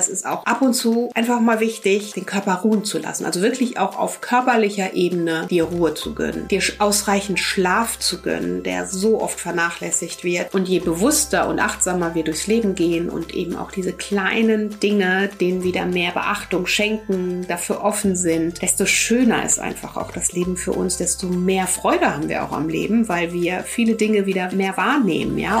[0.00, 3.26] Es ist auch ab und zu einfach mal wichtig, den Körper ruhen zu lassen.
[3.26, 8.62] Also wirklich auch auf körperlicher Ebene dir Ruhe zu gönnen, dir ausreichend Schlaf zu gönnen,
[8.62, 10.54] der so oft vernachlässigt wird.
[10.54, 15.28] Und je bewusster und achtsamer wir durchs Leben gehen und eben auch diese kleinen Dinge,
[15.38, 20.56] denen wieder mehr Beachtung schenken, dafür offen sind, desto schöner ist einfach auch das Leben
[20.56, 24.50] für uns, desto mehr Freude haben wir auch am Leben, weil wir viele Dinge wieder
[24.52, 25.60] mehr wahrnehmen, ja.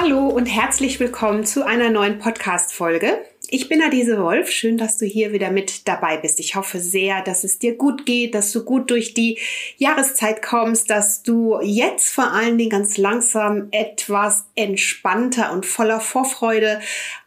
[0.00, 3.18] Hallo und herzlich willkommen zu einer neuen Podcast-Folge.
[3.50, 4.48] Ich bin Adese Wolf.
[4.48, 6.38] Schön, dass du hier wieder mit dabei bist.
[6.38, 9.40] Ich hoffe sehr, dass es dir gut geht, dass du gut durch die
[9.76, 16.78] Jahreszeit kommst, dass du jetzt vor allen Dingen ganz langsam etwas entspannter und voller Vorfreude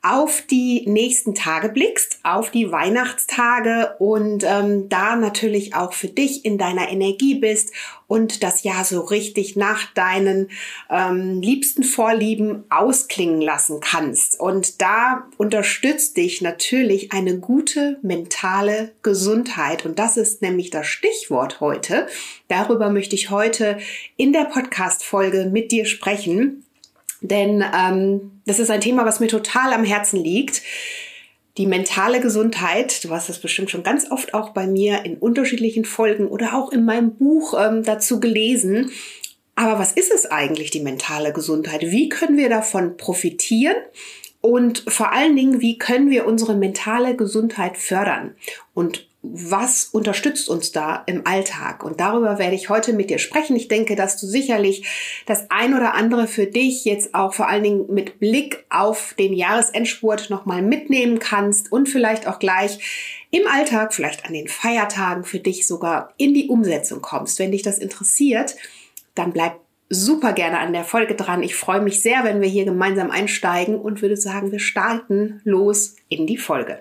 [0.03, 6.43] auf die nächsten Tage blickst, auf die Weihnachtstage und ähm, da natürlich auch für dich
[6.43, 7.71] in deiner Energie bist
[8.07, 10.49] und das Jahr so richtig nach deinen
[10.89, 14.39] ähm, liebsten Vorlieben ausklingen lassen kannst.
[14.39, 19.85] Und da unterstützt dich natürlich eine gute mentale Gesundheit.
[19.85, 22.07] Und das ist nämlich das Stichwort heute.
[22.47, 23.77] Darüber möchte ich heute
[24.17, 26.65] in der Podcast-Folge mit dir sprechen.
[27.21, 30.61] Denn ähm, das ist ein Thema, was mir total am Herzen liegt
[31.57, 35.85] die mentale Gesundheit, du hast das bestimmt schon ganz oft auch bei mir in unterschiedlichen
[35.85, 38.91] Folgen oder auch in meinem Buch ähm, dazu gelesen.
[39.55, 41.81] Aber was ist es eigentlich, die mentale Gesundheit?
[41.81, 43.75] Wie können wir davon profitieren?
[44.39, 48.33] Und vor allen Dingen, wie können wir unsere mentale Gesundheit fördern?
[48.73, 51.83] Und was unterstützt uns da im Alltag?
[51.83, 53.55] Und darüber werde ich heute mit dir sprechen.
[53.55, 57.63] Ich denke, dass du sicherlich das ein oder andere für dich jetzt auch vor allen
[57.63, 63.93] Dingen mit Blick auf den Jahresendspurt nochmal mitnehmen kannst und vielleicht auch gleich im Alltag,
[63.93, 67.37] vielleicht an den Feiertagen für dich sogar in die Umsetzung kommst.
[67.37, 68.55] Wenn dich das interessiert,
[69.13, 71.43] dann bleib super gerne an der Folge dran.
[71.43, 75.95] Ich freue mich sehr, wenn wir hier gemeinsam einsteigen und würde sagen, wir starten los
[76.09, 76.79] in die Folge.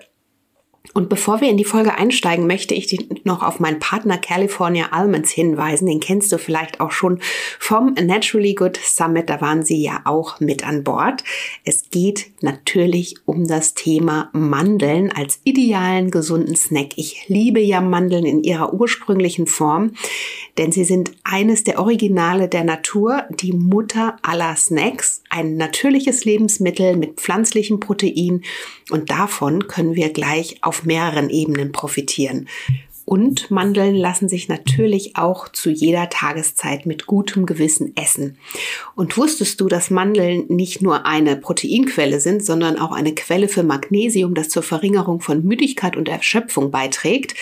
[0.93, 4.87] Und bevor wir in die Folge einsteigen, möchte ich dich noch auf meinen Partner California
[4.91, 5.85] Almonds hinweisen.
[5.85, 7.19] Den kennst du vielleicht auch schon
[7.59, 9.29] vom Naturally Good Summit.
[9.29, 11.23] Da waren sie ja auch mit an Bord.
[11.63, 16.97] Es geht natürlich um das Thema Mandeln als idealen gesunden Snack.
[16.97, 19.93] Ich liebe ja Mandeln in ihrer ursprünglichen Form,
[20.57, 26.97] denn sie sind eines der Originale der Natur, die Mutter aller Snacks, ein natürliches Lebensmittel
[26.97, 28.41] mit pflanzlichem Protein
[28.91, 32.47] und davon können wir gleich auf mehreren Ebenen profitieren.
[33.03, 38.37] Und Mandeln lassen sich natürlich auch zu jeder Tageszeit mit gutem Gewissen essen.
[38.95, 43.63] Und wusstest du, dass Mandeln nicht nur eine Proteinquelle sind, sondern auch eine Quelle für
[43.63, 47.35] Magnesium, das zur Verringerung von Müdigkeit und Erschöpfung beiträgt?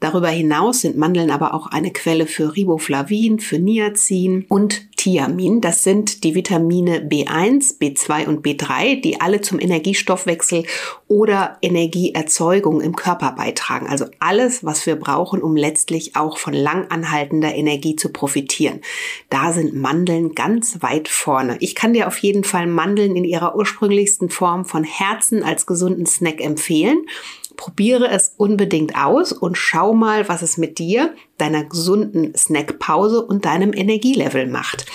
[0.00, 5.60] Darüber hinaus sind Mandeln aber auch eine Quelle für Riboflavin, für Niacin und Thiamin.
[5.60, 10.64] Das sind die Vitamine B1, B2 und B3, die alle zum Energiestoffwechsel
[11.08, 13.88] oder Energieerzeugung im Körper beitragen.
[13.88, 18.80] Also alles, was wir brauchen, um letztlich auch von langanhaltender Energie zu profitieren.
[19.30, 21.56] Da sind Mandeln ganz weit vorne.
[21.60, 26.06] Ich kann dir auf jeden Fall Mandeln in ihrer ursprünglichsten Form von Herzen als gesunden
[26.06, 26.98] Snack empfehlen.
[27.58, 33.44] Probiere es unbedingt aus und schau mal, was es mit dir, deiner gesunden Snackpause und
[33.44, 34.86] deinem Energielevel macht.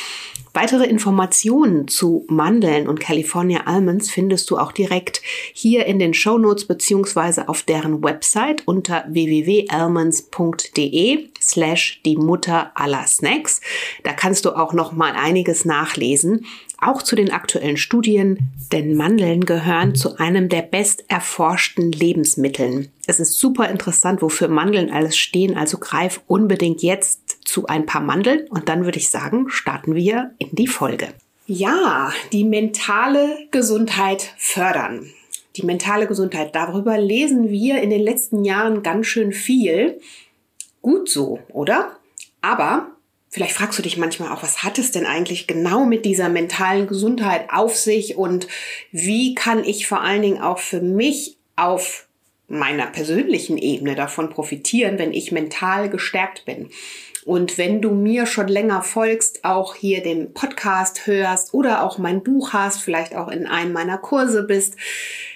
[0.54, 5.22] Weitere Informationen zu Mandeln und California Almonds findest du auch direkt
[5.52, 13.06] hier in den Show Notes beziehungsweise auf deren Website unter www.almonds.de slash die Mutter aller
[13.08, 13.60] Snacks.
[14.04, 16.46] Da kannst du auch noch mal einiges nachlesen
[16.88, 22.90] auch zu den aktuellen Studien, denn Mandeln gehören zu einem der best erforschten Lebensmitteln.
[23.08, 28.02] Es ist super interessant, wofür Mandeln alles stehen, also greif unbedingt jetzt zu ein paar
[28.02, 31.10] Mandeln und dann würde ich sagen, starten wir in die Folge.
[31.46, 35.12] Ja, die mentale Gesundheit fördern.
[35.58, 40.00] Die mentale Gesundheit, darüber lesen wir in den letzten Jahren ganz schön viel.
[40.82, 41.98] Gut so, oder?
[42.42, 42.93] Aber
[43.34, 46.86] Vielleicht fragst du dich manchmal auch, was hat es denn eigentlich genau mit dieser mentalen
[46.86, 48.48] Gesundheit auf sich und
[48.92, 52.06] wie kann ich vor allen Dingen auch für mich auf
[52.48, 56.70] meiner persönlichen Ebene davon profitieren, wenn ich mental gestärkt bin.
[57.26, 62.22] Und wenn du mir schon länger folgst, auch hier den Podcast hörst oder auch mein
[62.22, 64.76] Buch hast, vielleicht auch in einem meiner Kurse bist,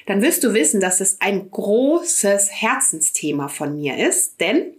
[0.06, 4.40] dann wirst du wissen, dass es ein großes Herzensthema von mir ist.
[4.40, 4.76] Denn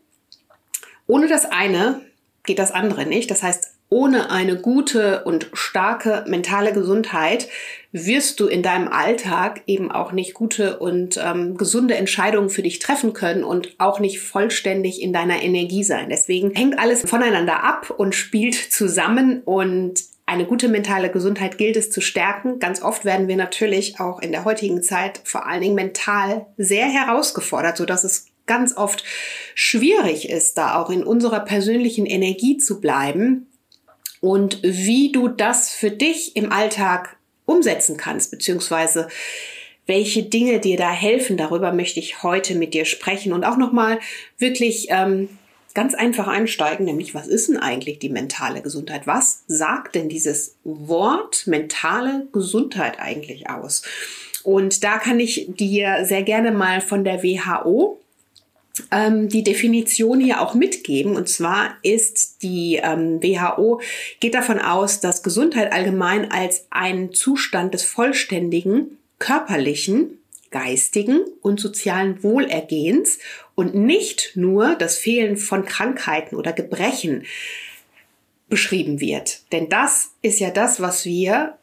[1.09, 2.03] ohne das eine
[2.49, 3.31] geht das andere nicht.
[3.31, 7.49] Das heißt, ohne eine gute und starke mentale Gesundheit
[7.91, 12.81] wirst du in deinem Alltag eben auch nicht gute und ähm, gesunde Entscheidungen für dich
[12.81, 16.11] treffen können und auch nicht vollständig in deiner Energie sein.
[16.11, 21.91] Deswegen hängt alles voneinander ab und spielt zusammen und eine gute mentale Gesundheit gilt es
[21.91, 22.59] zu stärken.
[22.59, 26.85] Ganz oft werden wir natürlich auch in der heutigen Zeit vor allen Dingen mental sehr
[26.85, 29.05] herausgefordert, so dass es ganz oft
[29.55, 33.47] schwierig ist, da auch in unserer persönlichen Energie zu bleiben.
[34.21, 37.17] Und wie du das für dich im Alltag
[37.47, 39.09] umsetzen kannst, beziehungsweise
[39.87, 44.01] welche Dinge dir da helfen, darüber möchte ich heute mit dir sprechen und auch nochmal
[44.37, 45.31] wirklich ähm,
[45.75, 49.07] ganz einfach einsteigen, nämlich was ist denn eigentlich die mentale Gesundheit?
[49.07, 53.83] Was sagt denn dieses Wort mentale Gesundheit eigentlich aus?
[54.43, 57.99] Und da kann ich dir sehr gerne mal von der WHO
[58.91, 61.17] ähm, die Definition hier auch mitgeben.
[61.17, 63.81] Und zwar ist die ähm, WHO
[64.21, 70.19] geht davon aus, dass Gesundheit allgemein als ein Zustand des vollständigen körperlichen,
[70.51, 73.19] geistigen und sozialen Wohlergehens
[73.55, 77.25] und nicht nur das Fehlen von Krankheiten oder Gebrechen
[78.49, 79.43] beschrieben wird.
[79.53, 81.59] Denn das ist ja das, was wir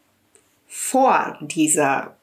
[0.67, 2.15] vor dieser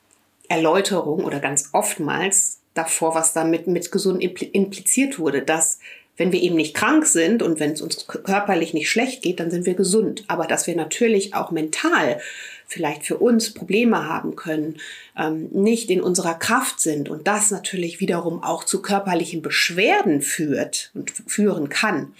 [0.49, 5.79] Erläuterung oder ganz oftmals davor, was damit mit gesund impliziert wurde, dass
[6.17, 9.51] wenn wir eben nicht krank sind und wenn es uns körperlich nicht schlecht geht, dann
[9.51, 10.25] sind wir gesund.
[10.29, 12.21] Aber dass wir natürlich auch mental
[12.67, 14.79] vielleicht für uns Probleme haben können,
[15.19, 20.91] ähm, nicht in unserer Kraft sind und das natürlich wiederum auch zu körperlichen Beschwerden führt
[20.95, 22.15] und führen kann.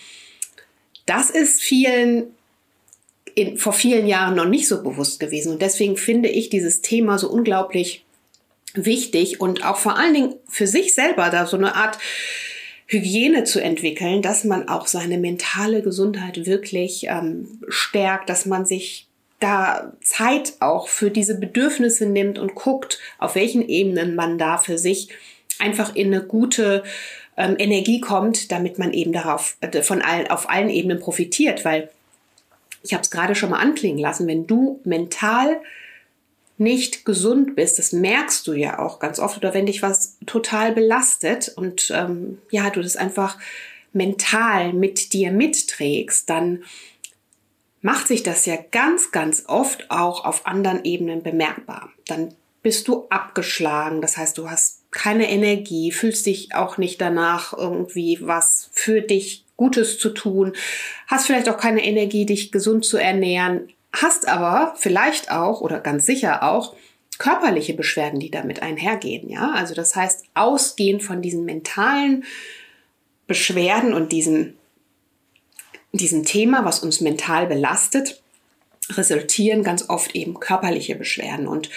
[1.07, 2.35] Das ist vielen
[3.35, 7.19] in, vor vielen Jahren noch nicht so bewusst gewesen und deswegen finde ich dieses Thema
[7.19, 8.05] so unglaublich
[8.75, 11.99] wichtig und auch vor allen Dingen für sich selber da so eine Art
[12.87, 19.07] Hygiene zu entwickeln, dass man auch seine mentale Gesundheit wirklich ähm, stärkt, dass man sich
[19.41, 24.79] da Zeit auch für diese Bedürfnisse nimmt und guckt, auf welchen Ebenen man da für
[24.79, 25.09] sich
[25.59, 26.85] einfach in eine gute
[27.37, 31.91] ähm, Energie kommt, damit man eben darauf äh, von allen auf allen Ebenen profitiert, weil
[32.83, 35.61] ich habe es gerade schon mal anklingen lassen, wenn du mental
[36.59, 40.73] nicht gesund bist, das merkst du ja auch ganz oft, oder wenn dich was total
[40.73, 43.39] belastet und ähm, ja, du das einfach
[43.93, 46.65] mental mit dir mitträgst, dann
[47.81, 51.91] macht sich das ja ganz, ganz oft auch auf anderen Ebenen bemerkbar.
[52.07, 57.53] Dann bist du abgeschlagen, das heißt, du hast keine Energie, fühlst dich auch nicht danach
[57.53, 60.53] irgendwie was für dich Gutes zu tun,
[61.07, 66.07] hast vielleicht auch keine Energie, dich gesund zu ernähren, hast aber vielleicht auch oder ganz
[66.07, 66.75] sicher auch
[67.19, 69.53] körperliche Beschwerden, die damit einhergehen, ja?
[69.53, 72.25] Also das heißt, ausgehend von diesen mentalen
[73.27, 74.55] Beschwerden und diesem
[75.93, 78.23] diesem Thema, was uns mental belastet,
[78.91, 81.47] resultieren ganz oft eben körperliche Beschwerden.
[81.47, 81.71] Und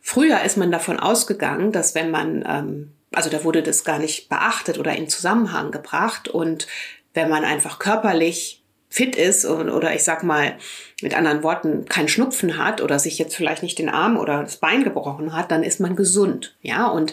[0.00, 4.28] früher ist man davon ausgegangen, dass wenn man, ähm, also da wurde das gar nicht
[4.28, 6.66] beachtet oder in Zusammenhang gebracht und
[7.14, 8.62] wenn man einfach körperlich
[8.96, 10.54] fit ist und, oder ich sag mal
[11.02, 14.56] mit anderen Worten keinen Schnupfen hat oder sich jetzt vielleicht nicht den Arm oder das
[14.56, 16.56] Bein gebrochen hat, dann ist man gesund.
[16.62, 17.12] Ja, und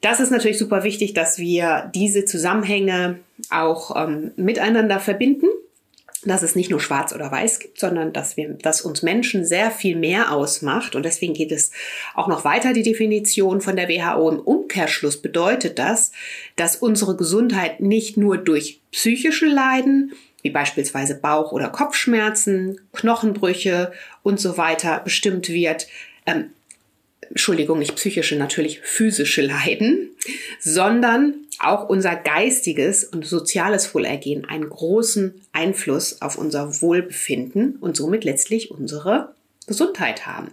[0.00, 3.18] das ist natürlich super wichtig, dass wir diese Zusammenhänge
[3.50, 5.48] auch ähm, miteinander verbinden
[6.24, 9.70] dass es nicht nur schwarz oder weiß gibt, sondern dass wir, dass uns Menschen sehr
[9.70, 10.96] viel mehr ausmacht.
[10.96, 11.70] Und deswegen geht es
[12.14, 14.28] auch noch weiter, die Definition von der WHO.
[14.30, 16.10] Im Umkehrschluss bedeutet das,
[16.56, 20.12] dass unsere Gesundheit nicht nur durch psychische Leiden,
[20.42, 23.92] wie beispielsweise Bauch- oder Kopfschmerzen, Knochenbrüche
[24.22, 25.88] und so weiter bestimmt wird,
[26.26, 26.50] ähm,
[27.28, 30.10] Entschuldigung, nicht psychische, natürlich physische Leiden,
[30.60, 38.24] sondern auch unser geistiges und soziales Wohlergehen einen großen Einfluss auf unser Wohlbefinden und somit
[38.24, 39.34] letztlich unsere
[39.66, 40.52] Gesundheit haben.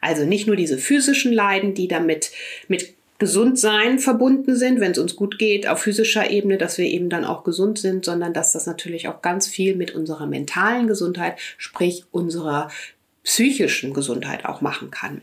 [0.00, 2.30] Also nicht nur diese physischen Leiden, die damit
[2.68, 7.08] mit Gesundsein verbunden sind, wenn es uns gut geht, auf physischer Ebene, dass wir eben
[7.08, 11.38] dann auch gesund sind, sondern dass das natürlich auch ganz viel mit unserer mentalen Gesundheit,
[11.56, 12.70] sprich unserer
[13.22, 15.22] psychischen Gesundheit auch machen kann.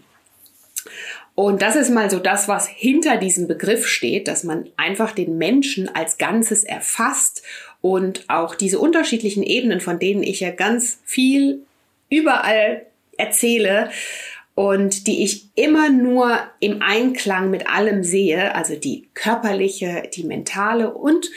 [1.35, 5.37] Und das ist mal so das, was hinter diesem Begriff steht, dass man einfach den
[5.37, 7.41] Menschen als Ganzes erfasst
[7.81, 11.63] und auch diese unterschiedlichen Ebenen, von denen ich ja ganz viel
[12.09, 12.85] überall
[13.17, 13.89] erzähle
[14.55, 20.93] und die ich immer nur im Einklang mit allem sehe, also die körperliche, die mentale
[20.93, 21.29] und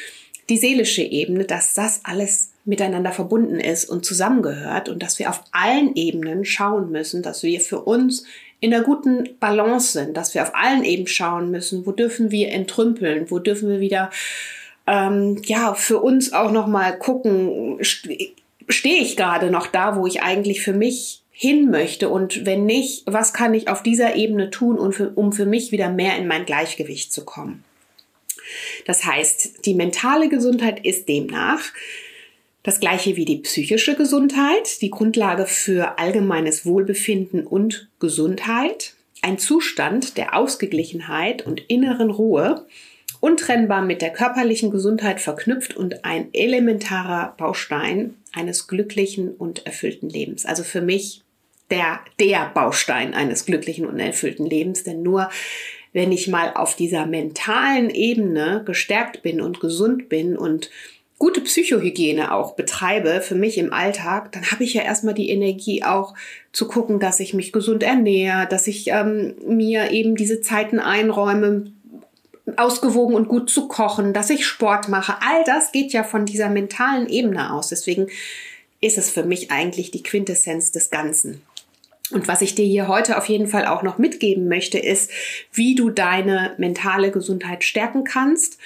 [0.49, 5.43] die seelische Ebene, dass das alles miteinander verbunden ist und zusammengehört und dass wir auf
[5.53, 8.25] allen Ebenen schauen müssen, dass wir für uns
[8.61, 12.51] in der guten Balance sind, dass wir auf allen Ebenen schauen müssen, wo dürfen wir
[12.51, 14.11] entrümpeln, wo dürfen wir wieder
[14.87, 20.23] ähm, ja für uns auch noch mal gucken, stehe ich gerade noch da, wo ich
[20.23, 24.79] eigentlich für mich hin möchte und wenn nicht, was kann ich auf dieser Ebene tun,
[24.79, 27.65] um für, um für mich wieder mehr in mein Gleichgewicht zu kommen.
[28.87, 31.61] Das heißt, die mentale Gesundheit ist demnach
[32.63, 40.17] Das gleiche wie die psychische Gesundheit, die Grundlage für allgemeines Wohlbefinden und Gesundheit, ein Zustand
[40.17, 42.65] der Ausgeglichenheit und inneren Ruhe,
[43.19, 50.47] untrennbar mit der körperlichen Gesundheit verknüpft und ein elementarer Baustein eines glücklichen und erfüllten Lebens.
[50.47, 51.24] Also für mich
[51.71, 55.31] der, der Baustein eines glücklichen und erfüllten Lebens, denn nur
[55.93, 60.71] wenn ich mal auf dieser mentalen Ebene gestärkt bin und gesund bin und
[61.19, 65.85] gute Psychohygiene auch betreibe für mich im Alltag, dann habe ich ja erstmal die Energie
[65.85, 66.15] auch
[66.53, 71.73] zu gucken, dass ich mich gesund ernähre, dass ich ähm, mir eben diese Zeiten einräume,
[72.57, 75.15] ausgewogen und gut zu kochen, dass ich Sport mache.
[75.21, 77.69] All das geht ja von dieser mentalen Ebene aus.
[77.69, 78.09] Deswegen
[78.81, 81.41] ist es für mich eigentlich die Quintessenz des Ganzen.
[82.15, 85.11] Und was ich dir hier heute auf jeden Fall auch noch mitgeben möchte, ist,
[85.53, 88.59] wie du deine mentale Gesundheit stärken kannst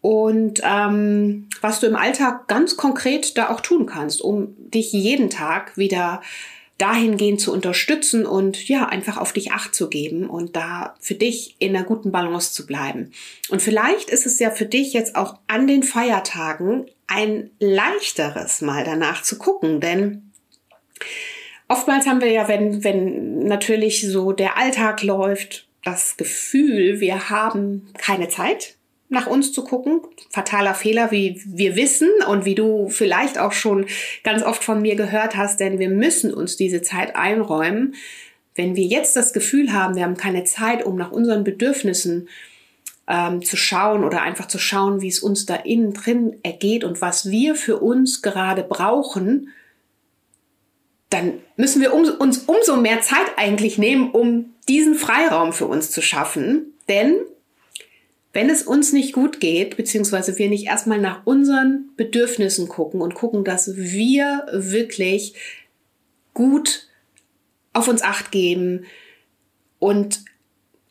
[0.00, 5.28] und ähm, was du im Alltag ganz konkret da auch tun kannst, um dich jeden
[5.28, 6.22] Tag wieder
[6.78, 11.56] dahingehend zu unterstützen und ja, einfach auf dich acht zu geben und da für dich
[11.58, 13.12] in einer guten Balance zu bleiben.
[13.50, 18.84] Und vielleicht ist es ja für dich jetzt auch an den Feiertagen ein leichteres Mal
[18.84, 20.32] danach zu gucken, denn
[21.70, 27.88] oftmals haben wir ja, wenn, wenn natürlich so der Alltag läuft, das Gefühl, wir haben
[27.96, 28.74] keine Zeit,
[29.08, 30.00] nach uns zu gucken.
[30.30, 33.86] Fataler Fehler, wie wir wissen und wie du vielleicht auch schon
[34.22, 37.94] ganz oft von mir gehört hast, denn wir müssen uns diese Zeit einräumen.
[38.54, 42.28] Wenn wir jetzt das Gefühl haben, wir haben keine Zeit, um nach unseren Bedürfnissen
[43.08, 47.00] ähm, zu schauen oder einfach zu schauen, wie es uns da innen drin ergeht und
[47.00, 49.48] was wir für uns gerade brauchen,
[51.10, 55.90] dann müssen wir um, uns umso mehr Zeit eigentlich nehmen, um diesen Freiraum für uns
[55.90, 56.72] zu schaffen.
[56.88, 57.16] Denn
[58.32, 63.14] wenn es uns nicht gut geht, beziehungsweise wir nicht erstmal nach unseren Bedürfnissen gucken und
[63.14, 65.34] gucken, dass wir wirklich
[66.32, 66.88] gut
[67.72, 68.84] auf uns acht geben
[69.80, 70.24] und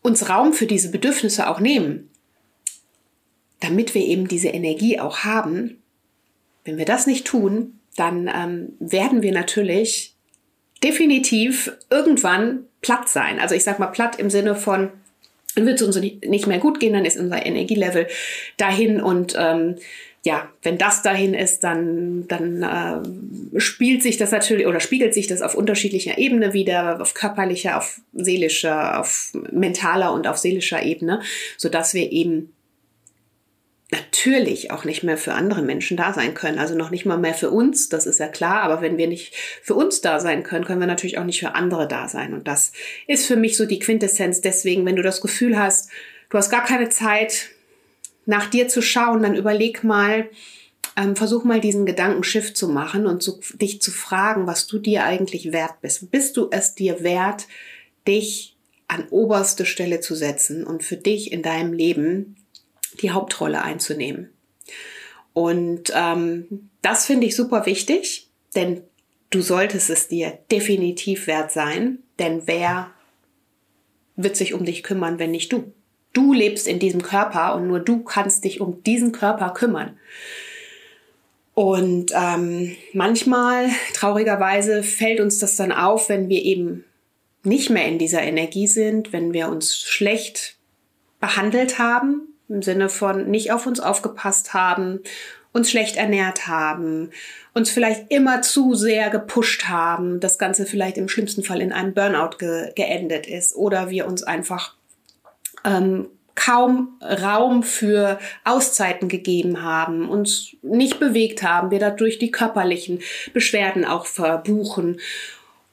[0.02, 2.10] uns Raum für diese Bedürfnisse auch nehmen,
[3.62, 5.82] damit wir eben diese Energie auch haben,
[6.66, 10.16] wenn wir das nicht tun, dann ähm, werden wir natürlich
[10.84, 13.40] definitiv irgendwann platt sein.
[13.40, 14.90] Also ich sag mal platt im Sinne von,
[15.56, 18.08] dann wird es uns nicht mehr gut gehen, dann ist unser Energielevel
[18.58, 19.76] dahin und ähm,
[20.24, 25.28] ja, wenn das dahin ist, dann, dann äh, spielt sich das natürlich oder spiegelt sich
[25.28, 31.22] das auf unterschiedlicher Ebene wieder, auf körperlicher, auf seelischer, auf mentaler und auf seelischer Ebene,
[31.58, 32.52] so dass wir eben
[33.92, 36.60] natürlich auch nicht mehr für andere Menschen da sein können.
[36.60, 38.62] Also noch nicht mal mehr für uns, das ist ja klar.
[38.62, 41.56] Aber wenn wir nicht für uns da sein können, können wir natürlich auch nicht für
[41.56, 42.34] andere da sein.
[42.34, 42.72] Und das
[43.08, 44.42] ist für mich so die Quintessenz.
[44.42, 45.90] Deswegen, wenn du das Gefühl hast,
[46.30, 47.50] du hast gar keine Zeit,
[48.26, 50.30] nach dir zu schauen, dann überleg mal,
[50.96, 55.04] ähm, versuch mal diesen Gedankenschiff zu machen und zu, dich zu fragen, was du dir
[55.04, 56.12] eigentlich wert bist.
[56.12, 57.48] Bist du es dir wert,
[58.08, 58.56] dich
[58.88, 62.36] an oberste Stelle zu setzen und für dich in deinem Leben
[63.02, 64.30] die Hauptrolle einzunehmen.
[65.34, 68.84] Und ähm, das finde ich super wichtig, denn
[69.30, 72.92] du solltest es dir definitiv wert sein, denn wer
[74.16, 75.72] wird sich um dich kümmern, wenn nicht du?
[76.12, 79.98] Du lebst in diesem Körper und nur du kannst dich um diesen Körper kümmern.
[81.54, 86.86] Und ähm, manchmal, traurigerweise, fällt uns das dann auf, wenn wir eben
[87.44, 90.58] nicht mehr in dieser Energie sind, wenn wir uns schlecht
[91.20, 95.00] behandelt haben, im Sinne von nicht auf uns aufgepasst haben,
[95.52, 97.12] uns schlecht ernährt haben,
[97.54, 101.94] uns vielleicht immer zu sehr gepusht haben, das Ganze vielleicht im schlimmsten Fall in einem
[101.94, 104.76] Burnout ge geendet ist oder wir uns einfach
[105.66, 113.00] ähm, kaum Raum für Auszeiten gegeben haben, uns nicht bewegt haben, wir dadurch die körperlichen
[113.34, 115.00] Beschwerden auch verbuchen.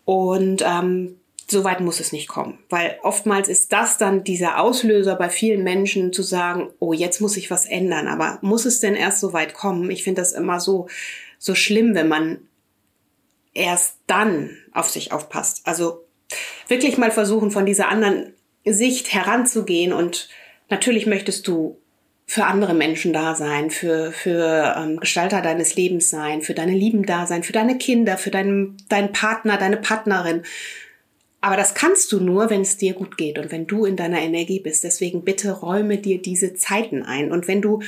[0.04, 1.16] Und ähm,
[1.49, 5.62] so weit muss es nicht kommen, weil oftmals ist das dann dieser Auslöser bei vielen
[5.62, 9.33] Menschen zu sagen, oh, jetzt muss ich was ändern, aber muss es denn erst so
[9.33, 9.91] weit kommen?
[9.91, 10.88] Ich finde das immer so
[11.38, 12.38] so schlimm, wenn man
[13.55, 15.62] erst dann auf sich aufpasst.
[15.65, 16.05] Also
[16.69, 18.35] wirklich mal versuchen von dieser anderen
[18.65, 20.29] Sicht heranzugehen und
[20.69, 21.79] natürlich möchtest du
[22.29, 27.07] für andere Menschen da sein, für, für ähm, Gestalter deines Lebens sein, für deine Lieben
[27.07, 30.43] da sein, für deine Kinder, für deinen, deinen Partner, deine Partnerin.
[31.47, 34.21] Aber das kannst du nur, wenn es dir gut geht und wenn du in deiner
[34.21, 34.83] Energie bist.
[34.83, 37.31] Deswegen bitte räume dir diese Zeiten ein.
[37.31, 37.85] Und wenn du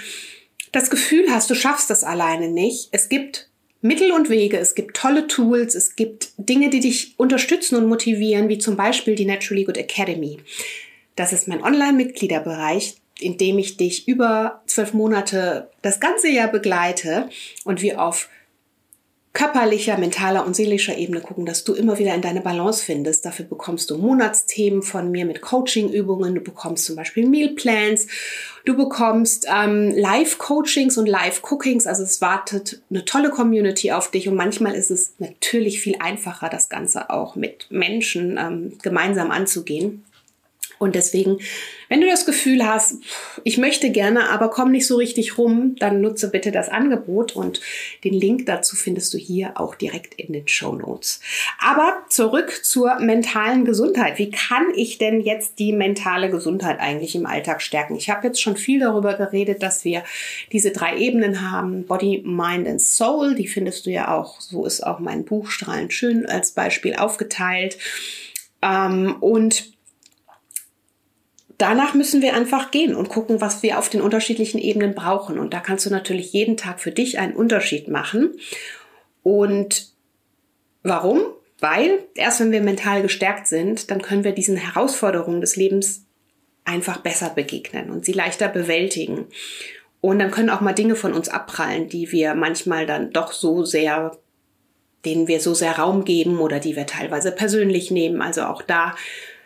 [0.70, 3.50] das Gefühl hast, du schaffst das alleine nicht, es gibt
[3.80, 8.48] Mittel und Wege, es gibt tolle Tools, es gibt Dinge, die dich unterstützen und motivieren,
[8.48, 10.38] wie zum Beispiel die Naturally Good Academy.
[11.16, 17.28] Das ist mein Online-Mitgliederbereich, in dem ich dich über zwölf Monate das ganze Jahr begleite
[17.64, 18.28] und wir auf
[19.32, 23.24] körperlicher, mentaler und seelischer Ebene gucken, dass du immer wieder in deine Balance findest.
[23.24, 26.34] Dafür bekommst du Monatsthemen von mir mit Coaching-Übungen.
[26.34, 28.06] Du bekommst zum Beispiel Mealplans.
[28.64, 31.86] Du bekommst ähm, Live-Coachings und Live-Cookings.
[31.86, 34.28] Also es wartet eine tolle Community auf dich.
[34.28, 40.04] Und manchmal ist es natürlich viel einfacher, das Ganze auch mit Menschen ähm, gemeinsam anzugehen.
[40.78, 41.38] Und deswegen,
[41.88, 42.96] wenn du das Gefühl hast,
[43.44, 47.60] ich möchte gerne, aber komm nicht so richtig rum, dann nutze bitte das Angebot und
[48.04, 51.20] den Link dazu findest du hier auch direkt in den Show Notes.
[51.58, 54.18] Aber zurück zur mentalen Gesundheit.
[54.18, 57.96] Wie kann ich denn jetzt die mentale Gesundheit eigentlich im Alltag stärken?
[57.96, 60.04] Ich habe jetzt schon viel darüber geredet, dass wir
[60.52, 63.34] diese drei Ebenen haben, Body, Mind and Soul.
[63.34, 67.78] Die findest du ja auch, so ist auch mein Buch Strahlend Schön als Beispiel aufgeteilt.
[68.62, 69.77] Ähm, und
[71.58, 75.38] danach müssen wir einfach gehen und gucken, was wir auf den unterschiedlichen Ebenen brauchen.
[75.38, 78.32] Und da kannst du natürlich jeden Tag für dich einen Unterschied machen.
[79.22, 79.92] Und
[80.82, 81.20] warum?
[81.60, 86.04] Weil erst wenn wir mental gestärkt sind, dann können wir diesen Herausforderungen des Lebens
[86.64, 89.26] einfach besser begegnen und sie leichter bewältigen.
[90.00, 93.64] Und dann können auch mal Dinge von uns abprallen, die wir manchmal dann doch so
[93.64, 94.16] sehr,
[95.04, 98.22] denen wir so sehr Raum geben oder die wir teilweise persönlich nehmen.
[98.22, 98.94] Also auch da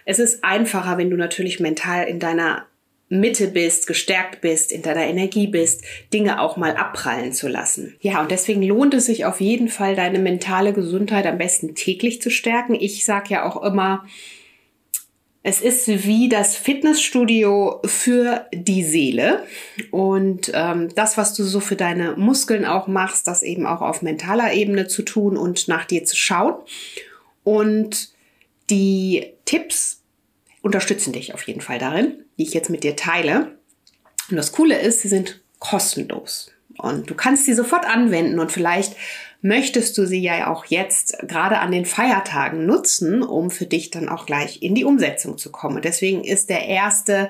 [0.05, 2.67] es ist einfacher, wenn du natürlich mental in deiner
[3.09, 7.95] Mitte bist, gestärkt bist, in deiner Energie bist, Dinge auch mal abprallen zu lassen.
[8.01, 12.23] Ja, und deswegen lohnt es sich auf jeden Fall, deine mentale Gesundheit am besten täglich
[12.23, 12.75] zu stärken.
[12.75, 14.07] Ich sage ja auch immer,
[15.43, 19.43] es ist wie das Fitnessstudio für die Seele.
[19.91, 24.01] Und ähm, das, was du so für deine Muskeln auch machst, das eben auch auf
[24.01, 26.55] mentaler Ebene zu tun und nach dir zu schauen.
[27.45, 28.11] Und
[28.71, 30.03] die Tipps
[30.63, 33.59] unterstützen dich auf jeden Fall darin, die ich jetzt mit dir teile.
[34.31, 36.51] Und das Coole ist, sie sind kostenlos.
[36.79, 38.97] Und du kannst sie sofort anwenden und vielleicht
[39.43, 44.09] möchtest du sie ja auch jetzt gerade an den Feiertagen nutzen, um für dich dann
[44.09, 45.83] auch gleich in die Umsetzung zu kommen.
[45.83, 47.29] deswegen ist der erste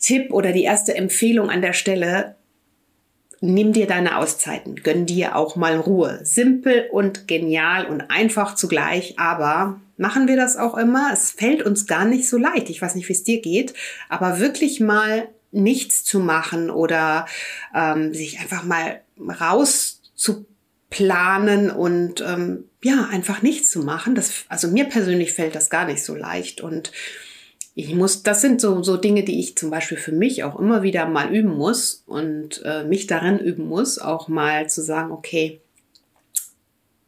[0.00, 2.36] Tipp oder die erste Empfehlung an der Stelle,
[3.40, 6.20] nimm dir deine Auszeiten, gönn dir auch mal Ruhe.
[6.22, 11.10] Simpel und genial und einfach zugleich, aber machen wir das auch immer.
[11.12, 12.70] Es fällt uns gar nicht so leicht.
[12.70, 13.74] Ich weiß nicht, wie es dir geht,
[14.08, 17.26] aber wirklich mal nichts zu machen oder
[17.74, 19.00] ähm, sich einfach mal
[19.40, 20.46] raus zu
[20.90, 24.14] planen und ähm, ja, einfach nichts zu machen.
[24.14, 26.92] Das, also mir persönlich fällt das gar nicht so leicht und
[27.80, 30.82] ich muss, das sind so, so Dinge, die ich zum Beispiel für mich auch immer
[30.82, 35.60] wieder mal üben muss und äh, mich darin üben muss, auch mal zu sagen, okay,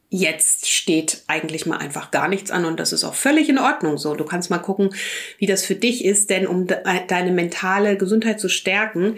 [0.08, 3.96] jetzt steht eigentlich mal einfach gar nichts an und das ist auch völlig in Ordnung
[3.96, 4.14] so.
[4.14, 4.94] Du kannst mal gucken,
[5.38, 9.16] wie das für dich ist, denn um de deine mentale Gesundheit zu stärken,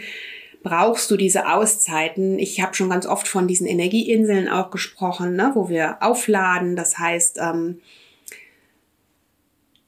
[0.62, 2.38] brauchst du diese Auszeiten.
[2.38, 6.76] Ich habe schon ganz oft von diesen Energieinseln auch gesprochen, ne, wo wir aufladen.
[6.76, 7.80] Das heißt, ähm,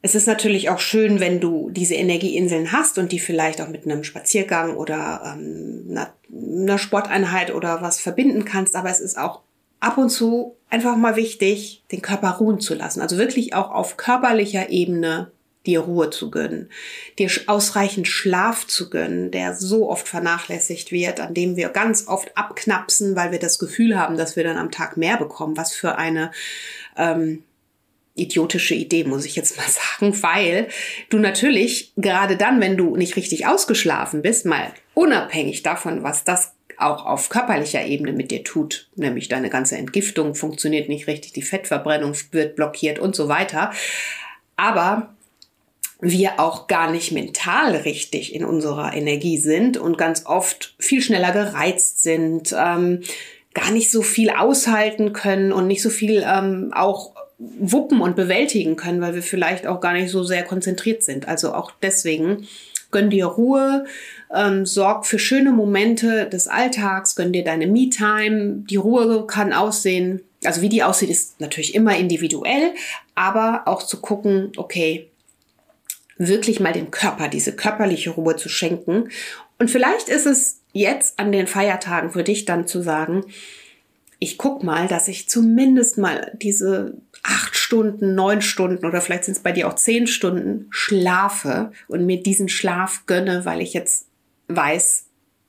[0.07, 3.87] es ist natürlich auch schön, wenn du diese Energieinseln hast und die vielleicht auch mit
[3.87, 8.77] einem Spaziergang oder ähm, einer, einer Sporteinheit oder was verbinden kannst.
[8.77, 9.41] Aber es ist auch
[9.81, 13.01] ab und zu einfach mal wichtig, den Körper ruhen zu lassen.
[13.01, 15.33] Also wirklich auch auf körperlicher Ebene
[15.67, 16.71] dir Ruhe zu gönnen,
[17.19, 22.31] dir ausreichend Schlaf zu gönnen, der so oft vernachlässigt wird, an dem wir ganz oft
[22.37, 25.57] abknapsen, weil wir das Gefühl haben, dass wir dann am Tag mehr bekommen.
[25.57, 26.31] Was für eine
[26.97, 27.43] ähm,
[28.17, 30.69] idiotische Idee, muss ich jetzt mal sagen, weil
[31.09, 36.53] du natürlich gerade dann, wenn du nicht richtig ausgeschlafen bist, mal unabhängig davon, was das
[36.79, 41.43] auch auf körperlicher Ebene mit dir tut, nämlich deine ganze Entgiftung funktioniert nicht richtig, die
[41.43, 43.73] Fettverbrennung wird blockiert und so weiter.
[44.57, 45.15] Aber
[46.01, 51.33] wir auch gar nicht mental richtig in unserer Energie sind und ganz oft viel schneller
[51.33, 53.03] gereizt sind, ähm,
[53.55, 58.77] gar nicht so viel aushalten können und nicht so viel ähm, auch wuppen und bewältigen
[58.77, 61.29] können, weil wir vielleicht auch gar nicht so sehr konzentriert sind.
[61.29, 62.47] Also auch deswegen
[62.91, 63.85] gönn dir Ruhe,
[64.35, 68.65] ähm, sorg für schöne Momente des Alltags, gönn dir deine Me-Time.
[68.71, 72.73] Die Ruhe kann aussehen, also wie die aussieht, ist natürlich immer individuell,
[73.15, 75.11] aber auch zu gucken, okay,
[76.19, 79.11] wirklich mal dem Körper diese körperliche Ruhe zu schenken.
[79.59, 83.25] Und vielleicht ist es jetzt an den Feiertagen für dich dann zu sagen,
[84.19, 86.95] ich guck mal, dass ich zumindest mal diese
[87.27, 92.07] acht Stunden, neun Stunden oder vielleicht sind es bei dir auch zehn Stunden schlafe und
[92.07, 94.07] mir diesen Schlaf gönne, weil ich jetzt
[94.49, 95.07] weiß,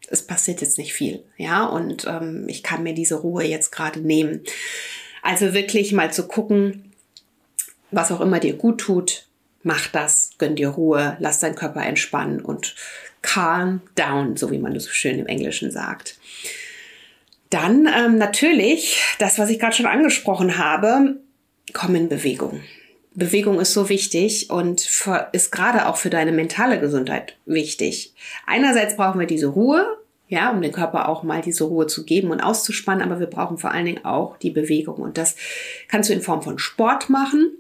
[0.09, 3.99] es passiert jetzt nicht viel, ja, und ähm, ich kann mir diese Ruhe jetzt gerade
[3.99, 4.41] nehmen.
[5.21, 6.93] Also wirklich mal zu gucken,
[7.91, 9.27] was auch immer dir gut tut,
[9.63, 12.75] mach das, gönn dir Ruhe, lass deinen Körper entspannen und
[13.21, 16.17] calm down, so wie man das so schön im Englischen sagt.
[17.49, 21.17] Dann ähm, natürlich, das, was ich gerade schon angesprochen habe,
[21.73, 22.61] komm in Bewegung.
[23.13, 28.13] Bewegung ist so wichtig und für, ist gerade auch für deine mentale Gesundheit wichtig.
[28.45, 29.85] Einerseits brauchen wir diese Ruhe,
[30.27, 33.57] ja, um den Körper auch mal diese Ruhe zu geben und auszuspannen, aber wir brauchen
[33.57, 35.35] vor allen Dingen auch die Bewegung und das
[35.87, 37.57] kannst du in Form von Sport machen.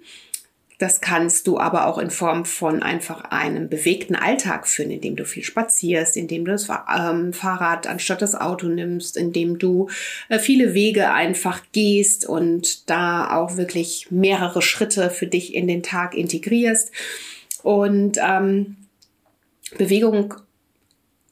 [0.77, 5.25] Das kannst du aber auch in Form von einfach einem bewegten Alltag führen, indem du
[5.25, 9.89] viel spazierst, indem du das ähm, Fahrrad anstatt das Auto nimmst, indem du
[10.29, 15.81] äh, viele Wege einfach gehst und da auch wirklich mehrere Schritte für dich in den
[15.81, 16.91] Tag integrierst.
[17.63, 18.77] Und ähm,
[19.77, 20.35] Bewegung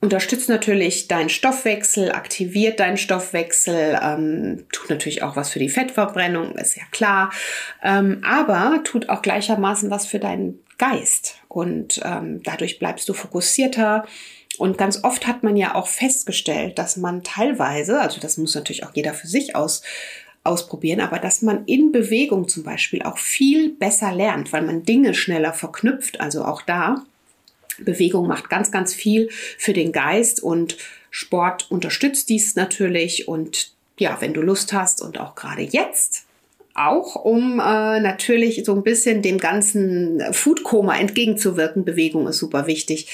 [0.05, 6.55] unterstützt natürlich deinen Stoffwechsel, aktiviert deinen Stoffwechsel, ähm, tut natürlich auch was für die Fettverbrennung,
[6.55, 7.31] ist ja klar,
[7.83, 14.05] ähm, aber tut auch gleichermaßen was für deinen Geist und ähm, dadurch bleibst du fokussierter.
[14.57, 18.85] Und ganz oft hat man ja auch festgestellt, dass man teilweise, also das muss natürlich
[18.85, 19.81] auch jeder für sich aus,
[20.45, 25.13] ausprobieren, aber dass man in Bewegung zum Beispiel auch viel besser lernt, weil man Dinge
[25.13, 27.03] schneller verknüpft, also auch da
[27.79, 30.77] Bewegung macht ganz, ganz viel für den Geist und
[31.09, 33.27] Sport unterstützt dies natürlich.
[33.27, 36.25] Und ja, wenn du Lust hast und auch gerade jetzt,
[36.73, 41.85] auch um äh, natürlich so ein bisschen dem ganzen Foodkoma entgegenzuwirken.
[41.85, 43.07] Bewegung ist super wichtig.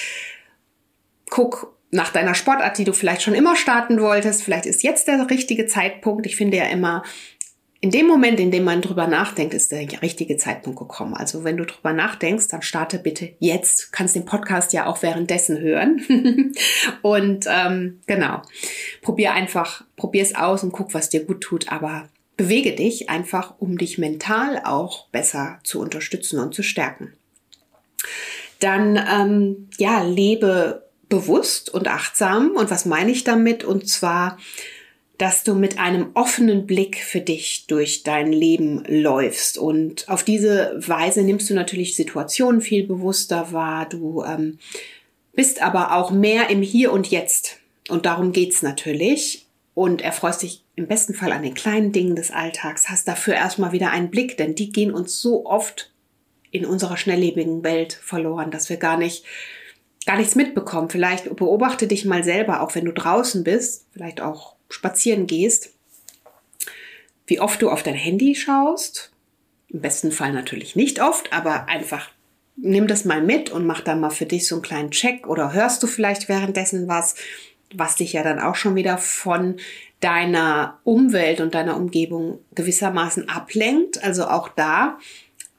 [1.30, 4.43] Guck nach deiner Sportart, die du vielleicht schon immer starten wolltest.
[4.43, 6.26] Vielleicht ist jetzt der richtige Zeitpunkt.
[6.26, 7.04] Ich finde ja immer,
[7.84, 11.15] in dem Moment, in dem man drüber nachdenkt, ist der richtige Zeitpunkt gekommen.
[11.15, 13.91] Also wenn du drüber nachdenkst, dann starte bitte jetzt.
[13.91, 16.54] Kannst den Podcast ja auch währenddessen hören.
[17.02, 18.44] und ähm, genau,
[19.02, 21.72] probier einfach, probier es aus und guck, was dir gut tut.
[21.72, 27.13] Aber bewege dich einfach, um dich mental auch besser zu unterstützen und zu stärken.
[28.60, 32.52] Dann ähm, ja, lebe bewusst und achtsam.
[32.52, 33.63] Und was meine ich damit?
[33.63, 34.38] Und zwar
[35.21, 39.60] dass du mit einem offenen Blick für dich durch dein Leben läufst.
[39.60, 43.88] Und auf diese Weise nimmst du natürlich Situationen viel bewusster wahr.
[43.88, 44.57] Du ähm,
[45.34, 47.60] bist aber auch mehr im Hier und Jetzt.
[47.88, 49.45] Und darum geht's natürlich.
[49.75, 52.89] Und erfreust dich im besten Fall an den kleinen Dingen des Alltags.
[52.89, 55.91] Hast dafür erstmal wieder einen Blick, denn die gehen uns so oft
[56.49, 59.23] in unserer schnelllebigen Welt verloren, dass wir gar nicht
[60.07, 60.89] gar nichts mitbekommen.
[60.89, 65.73] Vielleicht beobachte dich mal selber, auch wenn du draußen bist, vielleicht auch spazieren gehst,
[67.27, 69.12] wie oft du auf dein Handy schaust.
[69.69, 72.10] Im besten Fall natürlich nicht oft, aber einfach
[72.57, 75.53] nimm das mal mit und mach da mal für dich so einen kleinen Check oder
[75.53, 77.15] hörst du vielleicht währenddessen was,
[77.73, 79.57] was dich ja dann auch schon wieder von
[80.01, 84.03] deiner Umwelt und deiner Umgebung gewissermaßen ablenkt.
[84.03, 84.97] Also auch da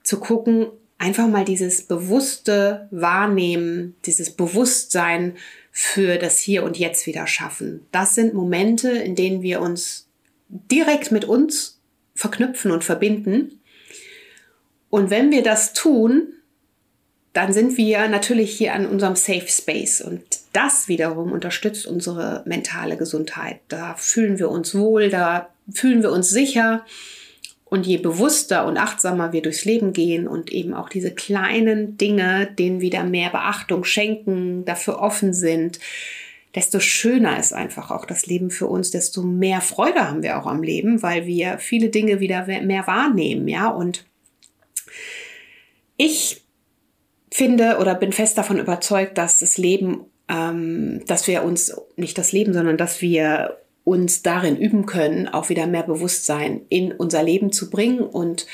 [0.03, 0.67] zu gucken,
[1.03, 5.37] einfach mal dieses bewusste Wahrnehmen, dieses Bewusstsein
[5.73, 7.85] für das Hier und Jetzt wieder schaffen.
[7.91, 10.07] Das sind Momente, in denen wir uns
[10.49, 11.81] direkt mit uns
[12.15, 13.61] verknüpfen und verbinden.
[14.91, 16.35] Und wenn wir das tun,
[17.33, 22.97] dann sind wir natürlich hier an unserem Safe Space und das wiederum unterstützt unsere mentale
[22.97, 23.59] Gesundheit.
[23.67, 26.85] Da fühlen wir uns wohl, da fühlen wir uns sicher
[27.73, 32.47] und je bewusster und achtsamer wir durchs Leben gehen und eben auch diese kleinen Dinge,
[32.59, 35.81] denen wieder mehr Beachtung schenken, dafür offen sind,
[36.55, 40.47] desto schöner ist einfach auch das Leben für uns, desto mehr Freude haben wir auch
[40.47, 43.69] am Leben, weil wir viele Dinge wieder mehr wahrnehmen, ja.
[43.69, 44.05] Und
[45.97, 46.43] ich
[47.31, 52.33] finde oder bin fest davon überzeugt, dass das Leben, ähm, dass wir uns nicht das
[52.33, 57.53] Leben, sondern dass wir uns darin üben können, auch wieder mehr Bewusstsein in unser Leben
[57.53, 58.01] zu bringen.
[58.01, 58.47] Und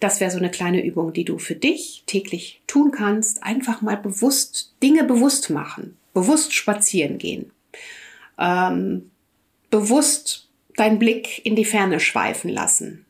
[0.00, 3.42] das wäre so eine kleine Übung, die du für dich täglich tun kannst.
[3.42, 7.50] Einfach mal bewusst Dinge bewusst machen, bewusst spazieren gehen,
[8.38, 9.10] ähm,
[9.70, 13.06] bewusst deinen Blick in die Ferne schweifen lassen,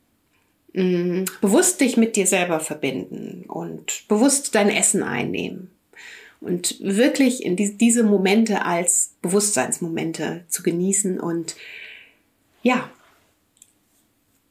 [0.75, 5.74] ähm, bewusst dich mit dir selber verbinden und bewusst dein Essen einnehmen
[6.45, 11.57] und wirklich in die, diese Momente als Bewusstseinsmomente zu genießen und
[12.63, 12.91] ja,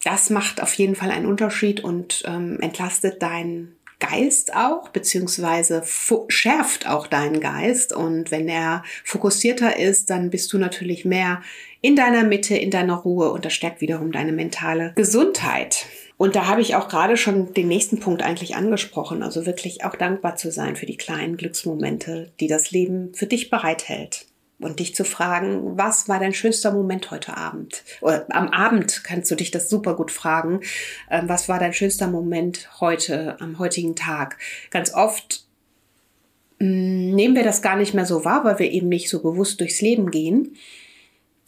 [0.04, 5.84] das macht auf jeden Fall einen Unterschied und ähm, entlastet deinen Geist auch, beziehungsweise
[6.28, 7.94] schärft auch deinen Geist.
[7.94, 11.42] Und wenn er fokussierter ist, dann bist du natürlich mehr
[11.80, 15.86] in deiner Mitte, in deiner Ruhe und das stärkt wiederum deine mentale Gesundheit.
[16.24, 19.98] Und da habe ich auch gerade schon den nächsten Punkt eigentlich angesprochen, also wirklich auch
[19.98, 24.26] dankbar zu sein für die kleinen Glücksmomente, die das Leben für dich bereithält.
[24.58, 27.84] Und dich zu fragen, was war dein schönster Moment heute Abend?
[28.00, 30.62] Oder am Abend kannst du dich das super gut fragen.
[31.12, 34.38] Ähm, was war dein schönster Moment heute, am heutigen Tag?
[34.72, 35.44] Ganz oft
[36.60, 39.60] mm, nehmen wir das gar nicht mehr so wahr, weil wir eben nicht so bewusst
[39.60, 40.56] durchs Leben gehen.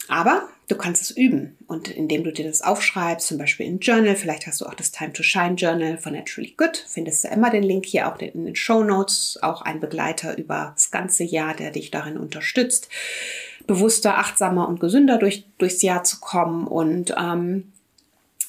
[0.06, 4.16] Aber Du kannst es üben und indem du dir das aufschreibst, zum Beispiel in Journal,
[4.16, 7.50] vielleicht hast du auch das Time to Shine Journal von Naturally Good, findest du immer
[7.50, 11.54] den Link hier auch in den Show Notes, auch ein Begleiter über das ganze Jahr,
[11.54, 12.88] der dich darin unterstützt,
[13.68, 17.72] bewusster, achtsamer und gesünder durch, durchs Jahr zu kommen und ähm,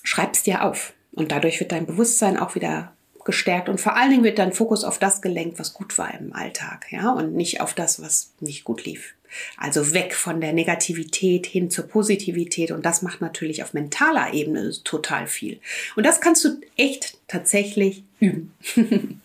[0.02, 0.94] schreibst dir auf.
[1.12, 2.94] Und dadurch wird dein Bewusstsein auch wieder
[3.26, 6.34] gestärkt und vor allen Dingen wird dein Fokus auf das gelenkt, was gut war im
[6.34, 9.14] Alltag, ja, und nicht auf das, was nicht gut lief.
[9.58, 14.72] Also weg von der Negativität hin zur Positivität und das macht natürlich auf mentaler Ebene
[14.84, 15.60] total viel.
[15.96, 18.54] Und das kannst du echt tatsächlich üben.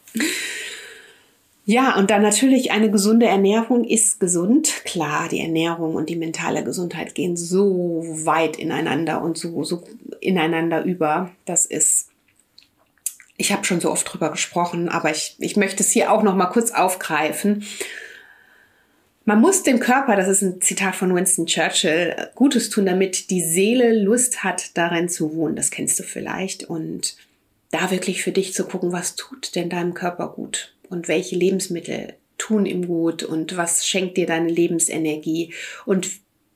[1.65, 4.85] Ja, und dann natürlich eine gesunde Ernährung ist gesund.
[4.85, 9.85] Klar, die Ernährung und die mentale Gesundheit gehen so weit ineinander und so, so
[10.21, 11.31] ineinander über.
[11.45, 12.09] Das ist
[13.37, 16.37] ich habe schon so oft drüber gesprochen, aber ich, ich möchte es hier auch noch
[16.37, 17.65] mal kurz aufgreifen.
[19.25, 23.41] Man muss dem Körper, das ist ein Zitat von Winston Churchill, Gutes tun, damit die
[23.41, 25.55] Seele Lust hat, darin zu wohnen.
[25.55, 26.65] Das kennst du vielleicht.
[26.65, 27.17] Und
[27.71, 32.15] da wirklich für dich zu gucken, was tut denn deinem Körper gut und welche Lebensmittel
[32.37, 35.55] tun ihm gut und was schenkt dir deine Lebensenergie
[35.87, 36.11] und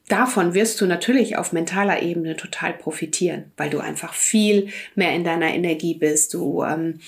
[0.08, 5.24] davon wirst du natürlich auf mentaler Ebene total profitieren, weil du einfach viel mehr in
[5.24, 6.34] deiner Energie bist.
[6.34, 7.00] Du ähm,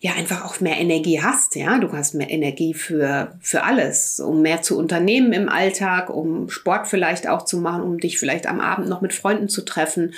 [0.00, 1.78] ja einfach auch mehr Energie hast, ja.
[1.78, 6.86] Du hast mehr Energie für, für alles, um mehr zu unternehmen im Alltag, um Sport
[6.88, 10.14] vielleicht auch zu machen, um dich vielleicht am Abend noch mit Freunden zu treffen,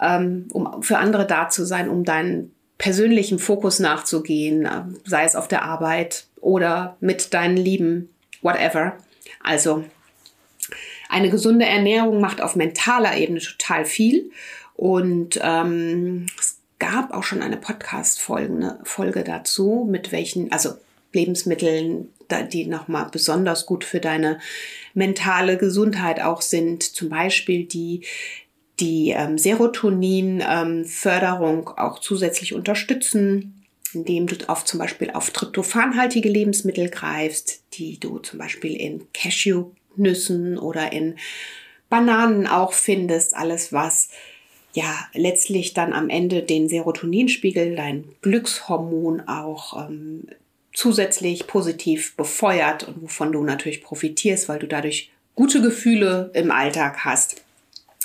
[0.00, 5.36] ähm, um für andere da zu sein, um deinen persönlichen Fokus nachzugehen, äh, sei es
[5.36, 8.08] auf der Arbeit oder mit deinen Lieben,
[8.42, 8.96] whatever.
[9.42, 9.84] Also
[11.08, 14.30] eine gesunde Ernährung macht auf mentaler Ebene total viel.
[14.74, 20.74] Und ähm, es gab auch schon eine Podcast-Folge ne, Folge dazu, mit welchen, also
[21.12, 22.08] Lebensmitteln,
[22.52, 24.40] die nochmal besonders gut für deine
[24.94, 26.82] mentale Gesundheit auch sind.
[26.82, 28.04] Zum Beispiel die
[28.80, 36.90] die ähm, Serotonin-Förderung ähm, auch zusätzlich unterstützen, indem du auf zum Beispiel auf tryptophanhaltige Lebensmittel
[36.90, 41.16] greifst, die du zum Beispiel in Cashew Nüssen oder in
[41.88, 43.34] Bananen auch findest.
[43.34, 44.10] Alles, was
[44.76, 50.28] ja letztlich dann am Ende den Serotoninspiegel, dein Glückshormon auch ähm,
[50.74, 57.06] zusätzlich positiv befeuert und wovon du natürlich profitierst, weil du dadurch gute Gefühle im Alltag
[57.06, 57.42] hast.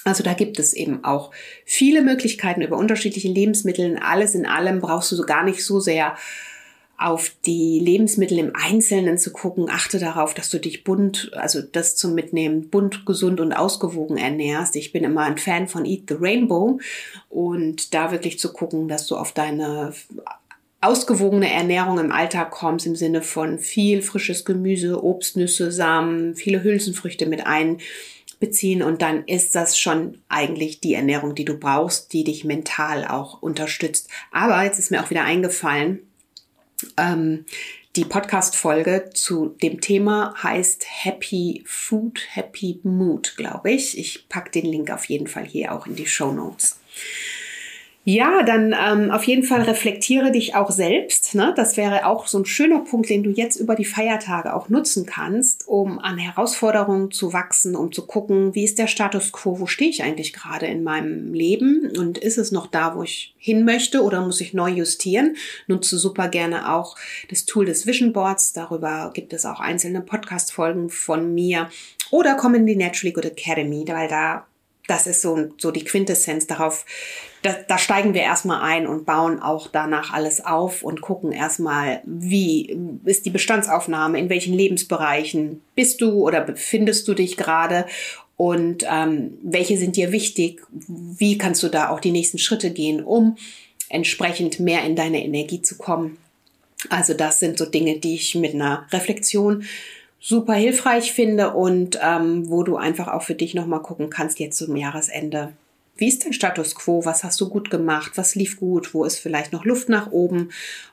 [0.05, 1.31] Also da gibt es eben auch
[1.65, 3.97] viele Möglichkeiten über unterschiedliche Lebensmittel.
[3.97, 6.15] Alles in allem brauchst du so gar nicht so sehr
[7.01, 9.69] auf die Lebensmittel im Einzelnen zu gucken.
[9.69, 14.75] Achte darauf, dass du dich bunt, also das zum Mitnehmen, bunt, gesund und ausgewogen ernährst.
[14.75, 16.79] Ich bin immer ein Fan von Eat the Rainbow
[17.29, 19.93] und da wirklich zu gucken, dass du auf deine
[20.79, 26.63] ausgewogene Ernährung im Alltag kommst, im Sinne von viel frisches Gemüse, Obst, Nüsse, Samen, viele
[26.63, 32.23] Hülsenfrüchte mit einbeziehen und dann ist das schon eigentlich die Ernährung, die du brauchst, die
[32.23, 34.07] dich mental auch unterstützt.
[34.31, 35.99] Aber jetzt ist mir auch wieder eingefallen,
[36.98, 37.46] ähm,
[37.96, 43.98] die Podcast-Folge zu dem Thema heißt Happy Food, Happy Mood, glaube ich.
[43.98, 46.80] Ich packe den Link auf jeden Fall hier auch in die Show Notes.
[48.03, 51.35] Ja, dann ähm, auf jeden Fall reflektiere dich auch selbst.
[51.35, 51.53] Ne?
[51.55, 55.05] Das wäre auch so ein schöner Punkt, den du jetzt über die Feiertage auch nutzen
[55.05, 59.67] kannst, um an Herausforderungen zu wachsen, um zu gucken, wie ist der Status quo, wo
[59.67, 63.65] stehe ich eigentlich gerade in meinem Leben und ist es noch da, wo ich hin
[63.65, 65.35] möchte oder muss ich neu justieren?
[65.67, 66.95] Nutze super gerne auch
[67.29, 68.51] das Tool des Vision Boards.
[68.51, 71.69] Darüber gibt es auch einzelne Podcast-Folgen von mir.
[72.09, 74.47] Oder komm in die Naturally Good Academy, weil da
[74.91, 76.86] das ist so, so die Quintessenz darauf.
[77.43, 82.01] Da, da steigen wir erstmal ein und bauen auch danach alles auf und gucken erstmal,
[82.06, 87.86] wie ist die Bestandsaufnahme, in welchen Lebensbereichen bist du oder befindest du dich gerade
[88.36, 93.01] und ähm, welche sind dir wichtig, wie kannst du da auch die nächsten Schritte gehen,
[93.01, 93.38] um
[93.88, 96.17] entsprechend mehr in deine Energie zu kommen.
[96.89, 99.63] Also das sind so Dinge, die ich mit einer Reflexion
[100.21, 104.57] super hilfreich finde und ähm, wo du einfach auch für dich nochmal gucken kannst jetzt
[104.57, 105.53] zum Jahresende.
[105.97, 107.03] Wie ist dein Status quo?
[107.03, 108.13] Was hast du gut gemacht?
[108.15, 108.93] Was lief gut?
[108.93, 110.51] Wo ist vielleicht noch Luft nach oben?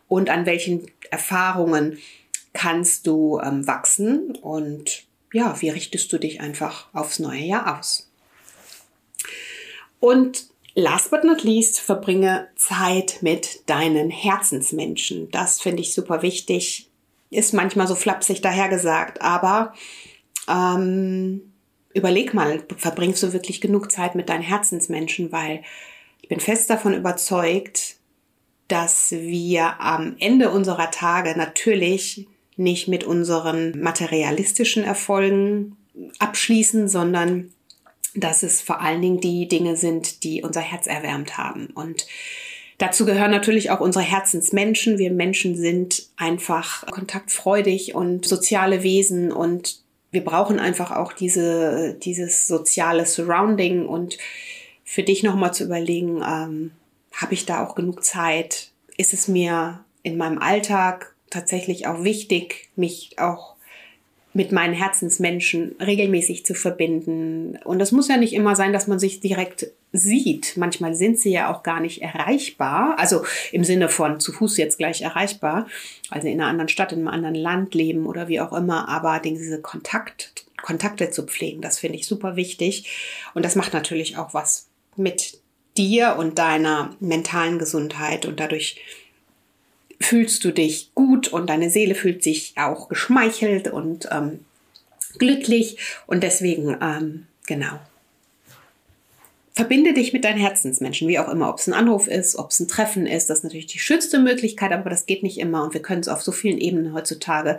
[0.08, 1.98] Und an welchen Erfahrungen
[2.54, 4.34] kannst du ähm, wachsen?
[4.36, 8.10] Und ja, wie richtest du dich einfach aufs neue Jahr aus?
[10.00, 15.30] Und last but not least, verbringe Zeit mit deinen Herzensmenschen.
[15.30, 16.87] Das finde ich super wichtig
[17.30, 19.74] ist manchmal so flapsig dahergesagt, aber
[20.48, 21.52] ähm,
[21.94, 25.62] überleg mal, verbringst du wirklich genug Zeit mit deinen Herzensmenschen, weil
[26.22, 27.96] ich bin fest davon überzeugt,
[28.68, 35.76] dass wir am Ende unserer Tage natürlich nicht mit unseren materialistischen Erfolgen
[36.18, 37.52] abschließen, sondern
[38.14, 41.68] dass es vor allen Dingen die Dinge sind, die unser Herz erwärmt haben.
[41.68, 42.06] Und
[42.78, 44.98] dazu gehören natürlich auch unsere Herzensmenschen.
[44.98, 52.46] Wir Menschen sind einfach kontaktfreudig und soziale Wesen und wir brauchen einfach auch diese, dieses
[52.46, 54.16] soziale Surrounding und
[54.84, 56.70] für dich nochmal zu überlegen, ähm,
[57.12, 58.70] habe ich da auch genug Zeit?
[58.96, 63.56] Ist es mir in meinem Alltag tatsächlich auch wichtig, mich auch
[64.34, 67.58] mit meinen Herzensmenschen regelmäßig zu verbinden.
[67.64, 70.56] Und das muss ja nicht immer sein, dass man sich direkt sieht.
[70.56, 72.98] Manchmal sind sie ja auch gar nicht erreichbar.
[72.98, 75.66] Also im Sinne von zu Fuß jetzt gleich erreichbar.
[76.10, 78.88] Also in einer anderen Stadt, in einem anderen Land leben oder wie auch immer.
[78.88, 82.86] Aber diese Kontakt, Kontakte zu pflegen, das finde ich super wichtig.
[83.34, 85.40] Und das macht natürlich auch was mit
[85.78, 88.76] dir und deiner mentalen Gesundheit und dadurch
[90.00, 94.40] fühlst du dich gut und deine Seele fühlt sich auch geschmeichelt und ähm,
[95.18, 97.78] glücklich und deswegen, ähm, genau.
[99.52, 102.60] Verbinde dich mit deinen Herzensmenschen, wie auch immer, ob es ein Anruf ist, ob es
[102.60, 105.74] ein Treffen ist, das ist natürlich die schönste Möglichkeit, aber das geht nicht immer und
[105.74, 107.58] wir können es auf so vielen Ebenen heutzutage,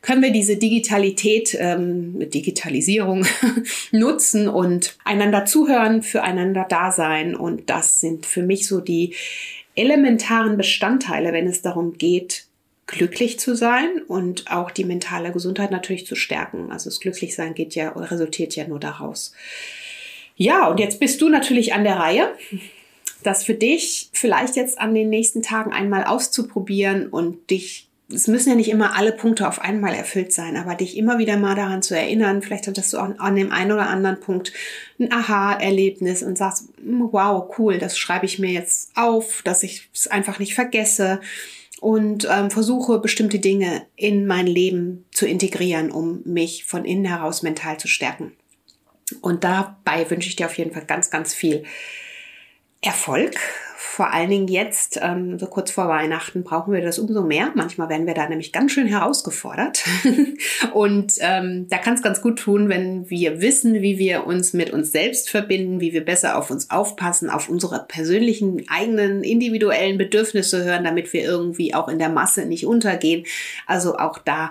[0.00, 3.26] können wir diese Digitalität, ähm, Digitalisierung
[3.90, 9.14] nutzen und einander zuhören, füreinander da sein und das sind für mich so die
[9.76, 12.46] elementaren Bestandteile, wenn es darum geht,
[12.86, 16.70] glücklich zu sein und auch die mentale Gesundheit natürlich zu stärken.
[16.70, 19.32] Also das Glücklichsein geht ja oder resultiert ja nur daraus.
[20.36, 22.32] Ja, und jetzt bist du natürlich an der Reihe,
[23.22, 28.50] das für dich vielleicht jetzt an den nächsten Tagen einmal auszuprobieren und dich es müssen
[28.50, 31.82] ja nicht immer alle Punkte auf einmal erfüllt sein, aber dich immer wieder mal daran
[31.82, 34.52] zu erinnern, vielleicht hattest du auch an dem einen oder anderen Punkt
[35.00, 40.06] ein Aha-Erlebnis und sagst, wow, cool, das schreibe ich mir jetzt auf, dass ich es
[40.06, 41.20] einfach nicht vergesse
[41.80, 47.42] und ähm, versuche bestimmte Dinge in mein Leben zu integrieren, um mich von innen heraus
[47.42, 48.32] mental zu stärken.
[49.20, 51.64] Und dabei wünsche ich dir auf jeden Fall ganz, ganz viel
[52.80, 53.36] Erfolg
[53.78, 57.52] vor allen Dingen jetzt, ähm, so kurz vor Weihnachten, brauchen wir das umso mehr.
[57.54, 59.84] Manchmal werden wir da nämlich ganz schön herausgefordert.
[60.72, 64.70] und ähm, da kann es ganz gut tun, wenn wir wissen, wie wir uns mit
[64.70, 70.64] uns selbst verbinden, wie wir besser auf uns aufpassen, auf unsere persönlichen, eigenen, individuellen Bedürfnisse
[70.64, 73.26] hören, damit wir irgendwie auch in der Masse nicht untergehen.
[73.66, 74.50] Also auch da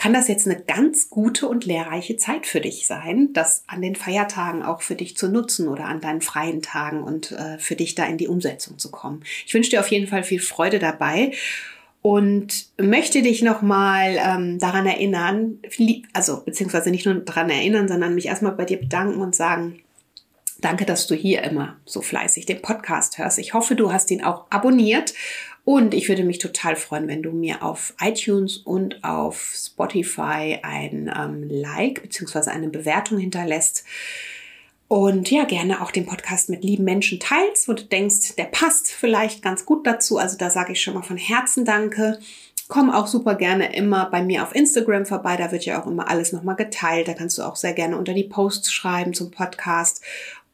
[0.00, 3.96] kann das jetzt eine ganz gute und lehrreiche Zeit für dich sein, das an den
[3.96, 7.96] Feiertagen auch für dich zu nutzen oder an deinen freien Tagen und äh, für dich
[7.96, 9.22] da in die Umsetzung zu kommen.
[9.44, 11.32] Ich wünsche dir auf jeden Fall viel Freude dabei
[12.00, 15.58] und möchte dich nochmal ähm, daran erinnern,
[16.14, 19.82] also beziehungsweise nicht nur daran erinnern, sondern mich erstmal bei dir bedanken und sagen,
[20.60, 23.38] Danke, dass du hier immer so fleißig den Podcast hörst.
[23.38, 25.14] Ich hoffe, du hast ihn auch abonniert
[25.70, 31.08] und ich würde mich total freuen, wenn du mir auf iTunes und auf Spotify ein
[31.16, 32.50] ähm, Like bzw.
[32.50, 33.84] eine Bewertung hinterlässt.
[34.88, 38.90] Und ja, gerne auch den Podcast mit lieben Menschen teilst, wo du denkst, der passt
[38.90, 40.18] vielleicht ganz gut dazu.
[40.18, 42.18] Also da sage ich schon mal von Herzen Danke.
[42.66, 45.36] Komm auch super gerne immer bei mir auf Instagram vorbei.
[45.36, 47.06] Da wird ja auch immer alles nochmal geteilt.
[47.06, 50.02] Da kannst du auch sehr gerne unter die Posts schreiben zum Podcast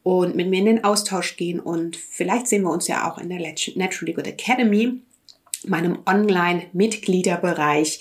[0.07, 1.59] und mit mir in den Austausch gehen.
[1.59, 3.39] Und vielleicht sehen wir uns ja auch in der
[3.75, 5.01] Naturally Good Academy,
[5.65, 7.99] meinem Online-Mitgliederbereich.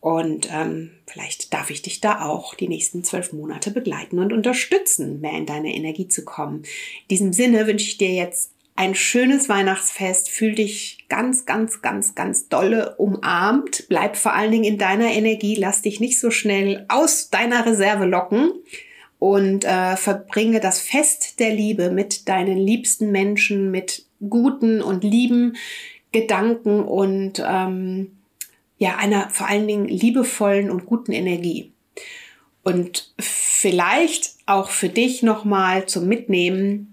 [0.00, 5.20] Und ähm, vielleicht darf ich dich da auch die nächsten zwölf Monate begleiten und unterstützen,
[5.20, 6.64] mehr in deine Energie zu kommen.
[7.02, 10.30] In diesem Sinne wünsche ich dir jetzt ein schönes Weihnachtsfest.
[10.30, 13.86] Fühl dich ganz, ganz, ganz, ganz dolle umarmt.
[13.88, 15.54] Bleib vor allen Dingen in deiner Energie.
[15.54, 18.50] Lass dich nicht so schnell aus deiner Reserve locken
[19.20, 25.56] und äh, verbringe das Fest der Liebe mit deinen liebsten Menschen, mit guten und lieben
[26.10, 28.12] Gedanken und ähm,
[28.78, 31.70] ja, einer vor allen Dingen liebevollen und guten Energie.
[32.62, 36.89] Und vielleicht auch für dich nochmal zum Mitnehmen,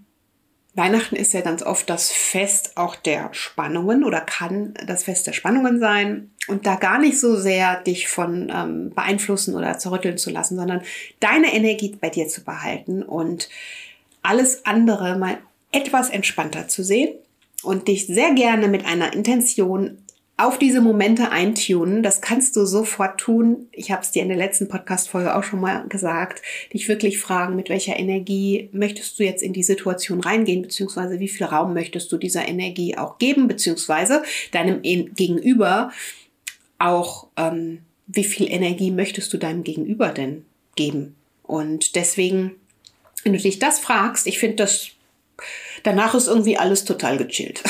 [0.77, 5.33] Weihnachten ist ja ganz oft das Fest auch der Spannungen oder kann das Fest der
[5.33, 10.29] Spannungen sein und da gar nicht so sehr dich von ähm, beeinflussen oder zerrütteln zu
[10.29, 10.83] lassen, sondern
[11.19, 13.49] deine Energie bei dir zu behalten und
[14.21, 15.39] alles andere mal
[15.71, 17.15] etwas entspannter zu sehen
[17.63, 19.97] und dich sehr gerne mit einer Intention
[20.37, 22.03] auf diese Momente eintunen.
[22.03, 23.67] Das kannst du sofort tun.
[23.71, 26.43] Ich habe es dir in der letzten Podcast-Folge auch schon mal gesagt.
[26.71, 31.27] Dich wirklich fragen, mit welcher Energie möchtest du jetzt in die Situation reingehen, beziehungsweise wie
[31.27, 34.21] viel Raum möchtest du dieser Energie auch geben, beziehungsweise
[34.51, 35.91] deinem Gegenüber
[36.77, 41.15] auch, ähm, wie viel Energie möchtest du deinem Gegenüber denn geben?
[41.41, 42.51] Und deswegen,
[43.23, 44.91] wenn du dich das fragst, ich finde das
[45.83, 47.63] danach ist irgendwie alles total gechillt.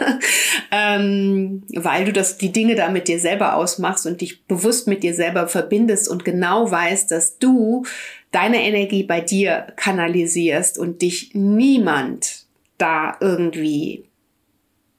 [0.70, 5.02] ähm, weil du das, die Dinge da mit dir selber ausmachst und dich bewusst mit
[5.02, 7.84] dir selber verbindest und genau weißt, dass du
[8.30, 12.44] deine Energie bei dir kanalisierst und dich niemand
[12.78, 14.04] da irgendwie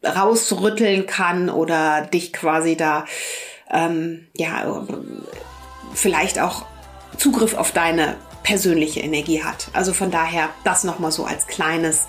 [0.03, 3.05] rausrütteln kann oder dich quasi da
[3.69, 4.85] ähm, ja
[5.93, 6.65] vielleicht auch
[7.17, 9.69] Zugriff auf deine persönliche Energie hat.
[9.73, 12.07] Also von daher das nochmal so als kleines,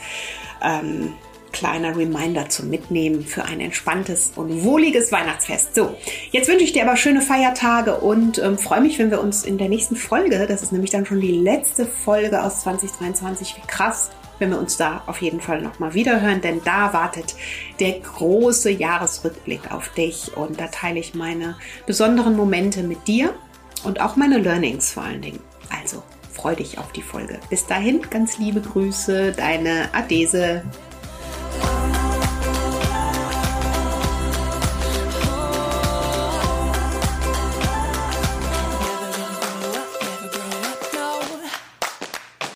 [0.63, 1.13] ähm,
[1.53, 5.75] kleiner Reminder zum Mitnehmen für ein entspanntes und wohliges Weihnachtsfest.
[5.75, 5.95] So,
[6.31, 9.59] jetzt wünsche ich dir aber schöne Feiertage und ähm, freue mich, wenn wir uns in
[9.59, 14.11] der nächsten Folge, das ist nämlich dann schon die letzte Folge aus 2022, wie krass,
[14.39, 17.37] wenn wir uns da auf jeden Fall nochmal wiederhören, denn da wartet
[17.79, 21.57] der große Jahresrückblick auf dich und da teile ich meine
[21.87, 23.35] besonderen Momente mit dir
[23.85, 25.41] und auch meine Learnings vor allen Dingen.
[25.71, 26.03] Also
[26.33, 27.39] freue dich auf die Folge.
[27.51, 30.63] Bis dahin, ganz liebe Grüße, deine Adese.